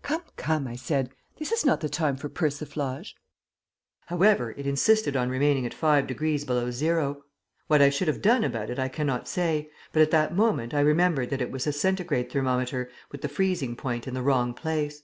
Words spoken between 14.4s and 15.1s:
place.